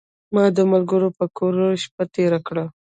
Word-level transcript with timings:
ما 0.33 0.43
د 0.55 0.59
ملګري 0.71 1.09
په 1.17 1.25
کور 1.37 1.53
کې 1.61 1.79
شپه 1.83 2.03
تیره 2.13 2.39
کړه. 2.47 2.65